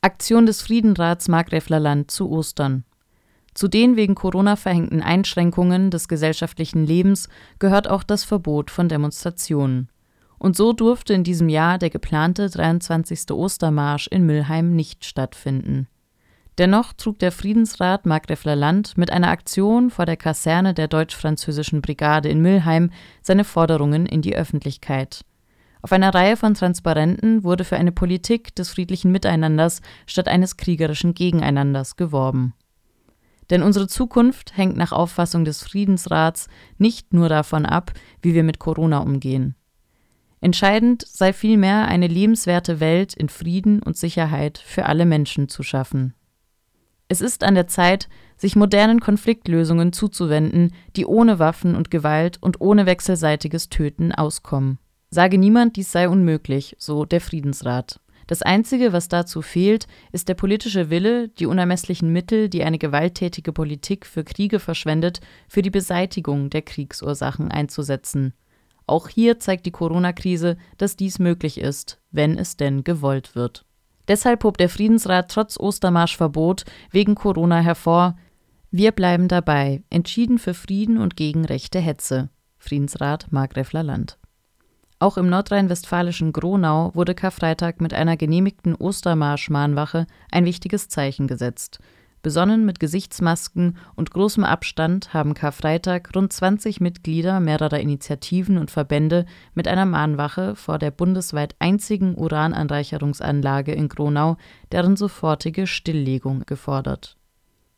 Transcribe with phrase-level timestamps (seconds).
[0.00, 2.84] Aktion des Friedenrats Markgräfler Land zu Ostern.
[3.52, 7.28] Zu den wegen Corona verhängten Einschränkungen des gesellschaftlichen Lebens
[7.58, 9.88] gehört auch das Verbot von Demonstrationen.
[10.38, 13.32] Und so durfte in diesem Jahr der geplante 23.
[13.32, 15.88] Ostermarsch in Müllheim nicht stattfinden.
[16.58, 22.28] Dennoch trug der Friedensrat Markgräfler Land mit einer Aktion vor der Kaserne der Deutsch-Französischen Brigade
[22.28, 25.24] in Müllheim seine Forderungen in die Öffentlichkeit.
[25.82, 31.14] Auf einer Reihe von Transparenten wurde für eine Politik des friedlichen Miteinanders statt eines kriegerischen
[31.14, 32.54] Gegeneinanders geworben.
[33.50, 38.58] Denn unsere Zukunft hängt nach Auffassung des Friedensrats nicht nur davon ab, wie wir mit
[38.58, 39.54] Corona umgehen.
[40.40, 46.14] Entscheidend sei vielmehr eine lebenswerte Welt in Frieden und Sicherheit für alle Menschen zu schaffen.
[47.08, 52.60] Es ist an der Zeit, sich modernen Konfliktlösungen zuzuwenden, die ohne Waffen und Gewalt und
[52.60, 54.78] ohne wechselseitiges Töten auskommen.
[55.10, 58.00] Sage niemand, dies sei unmöglich, so der Friedensrat.
[58.26, 63.52] Das Einzige, was dazu fehlt, ist der politische Wille, die unermesslichen Mittel, die eine gewalttätige
[63.52, 68.34] Politik für Kriege verschwendet, für die Beseitigung der Kriegsursachen einzusetzen.
[68.86, 73.64] Auch hier zeigt die Corona-Krise, dass dies möglich ist, wenn es denn gewollt wird.
[74.08, 78.16] Deshalb hob der Friedensrat trotz Ostermarschverbot wegen Corona hervor,
[78.70, 82.28] wir bleiben dabei, entschieden für Frieden und gegen rechte Hetze.
[82.58, 84.17] Friedensrat Markgräfler Land.
[85.00, 91.78] Auch im nordrhein-westfälischen Gronau wurde Karfreitag mit einer genehmigten Ostermarsch-Mahnwache ein wichtiges Zeichen gesetzt.
[92.20, 99.24] Besonnen mit Gesichtsmasken und großem Abstand haben Karfreitag rund 20 Mitglieder mehrerer Initiativen und Verbände
[99.54, 104.36] mit einer Mahnwache vor der bundesweit einzigen Urananreicherungsanlage in Gronau
[104.72, 107.16] deren sofortige Stilllegung gefordert.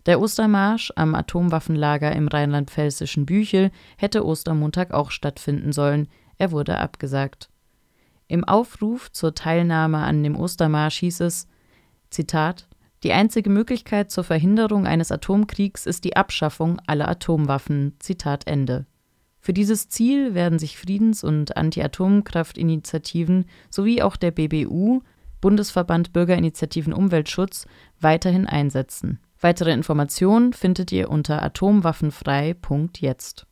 [0.06, 6.08] Der Ostermarsch am Atomwaffenlager im rheinland-pfälzischen Büchel hätte Ostermontag auch stattfinden sollen,
[6.40, 7.48] er wurde abgesagt.
[8.26, 11.46] Im Aufruf zur Teilnahme an dem Ostermarsch hieß es:
[12.10, 12.68] Zitat
[13.02, 17.94] die einzige Möglichkeit zur Verhinderung eines Atomkriegs ist die Abschaffung aller Atomwaffen.
[17.98, 18.84] Zitat Ende.
[19.40, 25.00] Für dieses Ziel werden sich Friedens- und Anti-Atomkraft-Initiativen sowie auch der BBU,
[25.40, 27.66] Bundesverband Bürgerinitiativen Umweltschutz,
[27.98, 29.18] weiterhin einsetzen.
[29.40, 33.46] Weitere Informationen findet ihr unter atomwaffenfrei.jetzt.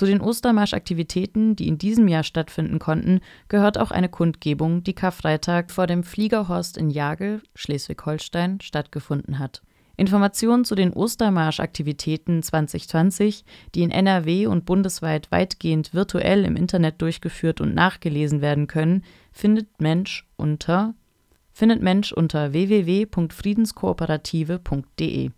[0.00, 5.70] Zu den Ostermarsch-Aktivitäten, die in diesem Jahr stattfinden konnten, gehört auch eine Kundgebung, die Karfreitag
[5.70, 9.60] vor dem Fliegerhorst in Jagel, Schleswig-Holstein, stattgefunden hat.
[9.98, 13.44] Informationen zu den Ostermarsch-Aktivitäten 2020,
[13.74, 19.82] die in NRW und bundesweit weitgehend virtuell im Internet durchgeführt und nachgelesen werden können, findet
[19.82, 20.94] Mensch unter
[21.52, 25.30] findet Mensch unter www.friedenskooperative.de